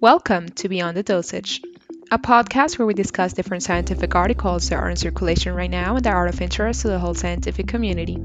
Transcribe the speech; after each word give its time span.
Welcome 0.00 0.50
to 0.50 0.68
Beyond 0.68 0.94
the 0.94 1.02
Dosage, 1.02 1.62
a 2.10 2.18
podcast 2.18 2.78
where 2.78 2.84
we 2.84 2.92
discuss 2.92 3.32
different 3.32 3.62
scientific 3.62 4.14
articles 4.14 4.68
that 4.68 4.76
are 4.76 4.90
in 4.90 4.96
circulation 4.96 5.54
right 5.54 5.70
now 5.70 5.96
and 5.96 6.04
that 6.04 6.12
are 6.12 6.26
of 6.26 6.42
interest 6.42 6.82
to 6.82 6.88
the 6.88 6.98
whole 6.98 7.14
scientific 7.14 7.66
community. 7.66 8.18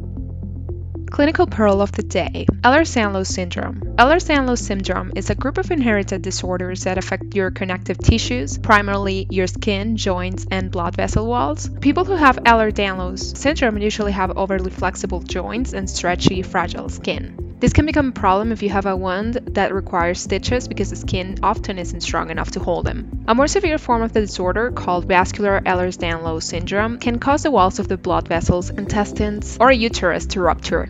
Clinical 1.09 1.47
Pearl 1.47 1.81
of 1.81 1.93
the 1.93 2.03
Day 2.03 2.45
Ehlers-Danlos 2.49 3.27
Syndrome. 3.27 3.79
Ehlers-Danlos 3.95 4.59
syndrome 4.59 5.13
is 5.15 5.29
a 5.29 5.35
group 5.35 5.57
of 5.57 5.71
inherited 5.71 6.21
disorders 6.21 6.83
that 6.83 6.97
affect 6.97 7.35
your 7.35 7.51
connective 7.51 7.97
tissues, 7.99 8.57
primarily 8.57 9.27
your 9.29 9.47
skin, 9.47 9.95
joints, 9.95 10.45
and 10.51 10.71
blood 10.71 10.97
vessel 10.97 11.25
walls. 11.25 11.69
People 11.79 12.03
who 12.03 12.15
have 12.15 12.35
Ehlers-Danlos 12.35 13.37
syndrome 13.37 13.77
usually 13.77 14.11
have 14.11 14.37
overly 14.37 14.71
flexible 14.71 15.21
joints 15.21 15.71
and 15.71 15.89
stretchy, 15.89 16.41
fragile 16.41 16.89
skin. 16.89 17.40
This 17.61 17.73
can 17.73 17.85
become 17.85 18.07
a 18.07 18.11
problem 18.11 18.51
if 18.51 18.63
you 18.63 18.71
have 18.71 18.87
a 18.87 18.95
wound 18.95 19.35
that 19.51 19.71
requires 19.71 20.19
stitches 20.19 20.67
because 20.67 20.89
the 20.89 20.95
skin 20.95 21.37
often 21.43 21.77
isn't 21.77 22.01
strong 22.01 22.31
enough 22.31 22.49
to 22.51 22.59
hold 22.59 22.87
them. 22.87 23.23
A 23.27 23.35
more 23.35 23.47
severe 23.47 23.77
form 23.77 24.01
of 24.01 24.13
the 24.13 24.21
disorder, 24.21 24.71
called 24.71 25.05
vascular 25.05 25.61
Ehlers-Danlos 25.61 26.41
syndrome, 26.41 26.97
can 26.97 27.19
cause 27.19 27.43
the 27.43 27.51
walls 27.51 27.77
of 27.77 27.87
the 27.87 27.97
blood 27.97 28.27
vessels, 28.27 28.71
intestines, 28.71 29.59
or 29.61 29.71
uterus 29.71 30.25
to 30.25 30.41
rupture. 30.41 30.89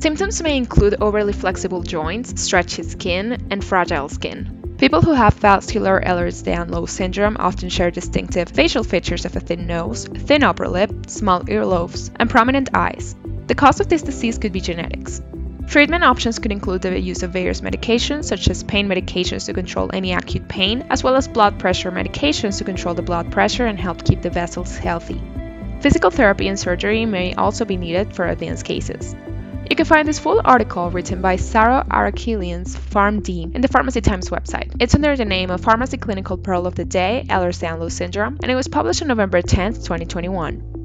Symptoms 0.00 0.42
may 0.42 0.56
include 0.56 0.96
overly 0.98 1.34
flexible 1.34 1.82
joints, 1.82 2.40
stretchy 2.40 2.84
skin, 2.84 3.48
and 3.50 3.62
fragile 3.62 4.08
skin. 4.08 4.76
People 4.78 5.02
who 5.02 5.12
have 5.12 5.34
vascular 5.34 6.00
Ehlers-Danlos 6.00 6.88
syndrome 6.88 7.36
often 7.38 7.68
share 7.68 7.90
distinctive 7.90 8.48
facial 8.48 8.82
features 8.82 9.26
of 9.26 9.36
a 9.36 9.40
thin 9.40 9.66
nose, 9.66 10.06
thin 10.06 10.42
upper 10.42 10.68
lip, 10.68 10.90
small 11.06 11.42
earlobes, 11.42 12.10
and 12.16 12.30
prominent 12.30 12.70
eyes. 12.72 13.14
The 13.46 13.54
cause 13.54 13.80
of 13.80 13.90
this 13.90 14.00
disease 14.00 14.38
could 14.38 14.52
be 14.52 14.62
genetics. 14.62 15.20
Treatment 15.68 16.02
options 16.02 16.38
could 16.38 16.50
include 16.50 16.80
the 16.80 16.98
use 16.98 17.22
of 17.22 17.30
various 17.30 17.60
medications, 17.60 18.24
such 18.24 18.48
as 18.48 18.62
pain 18.62 18.88
medications 18.88 19.44
to 19.46 19.52
control 19.52 19.90
any 19.92 20.14
acute 20.14 20.48
pain, 20.48 20.86
as 20.88 21.04
well 21.04 21.14
as 21.14 21.28
blood 21.28 21.58
pressure 21.58 21.90
medications 21.90 22.56
to 22.56 22.64
control 22.64 22.94
the 22.94 23.02
blood 23.02 23.30
pressure 23.30 23.66
and 23.66 23.78
help 23.78 24.02
keep 24.02 24.22
the 24.22 24.30
vessels 24.30 24.78
healthy. 24.78 25.20
Physical 25.80 26.10
therapy 26.10 26.48
and 26.48 26.58
surgery 26.58 27.04
may 27.04 27.34
also 27.34 27.66
be 27.66 27.76
needed 27.76 28.16
for 28.16 28.26
advanced 28.26 28.64
cases. 28.64 29.14
You 29.68 29.76
can 29.76 29.84
find 29.84 30.08
this 30.08 30.18
full 30.18 30.40
article 30.42 30.90
written 30.90 31.20
by 31.20 31.36
Saro 31.36 31.82
Arakelians, 31.82 32.74
PharmD, 32.74 33.54
in 33.54 33.60
the 33.60 33.68
Pharmacy 33.68 34.00
Times 34.00 34.30
website. 34.30 34.74
It's 34.80 34.94
under 34.94 35.14
the 35.16 35.26
name 35.26 35.50
of 35.50 35.60
Pharmacy 35.60 35.98
Clinical 35.98 36.38
Pearl 36.38 36.66
of 36.66 36.76
the 36.76 36.86
Day, 36.86 37.26
Ehlers-Danlos 37.28 37.92
Syndrome, 37.92 38.38
and 38.42 38.50
it 38.50 38.56
was 38.56 38.68
published 38.68 39.02
on 39.02 39.08
November 39.08 39.42
10, 39.42 39.74
2021. 39.74 40.77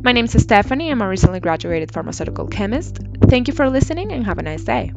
My 0.00 0.12
name 0.12 0.26
is 0.26 0.32
Stephanie. 0.42 0.90
I'm 0.90 1.02
a 1.02 1.08
recently 1.08 1.40
graduated 1.40 1.92
pharmaceutical 1.92 2.46
chemist. 2.46 2.98
Thank 3.28 3.48
you 3.48 3.54
for 3.54 3.68
listening 3.68 4.12
and 4.12 4.24
have 4.24 4.38
a 4.38 4.42
nice 4.42 4.62
day. 4.62 4.92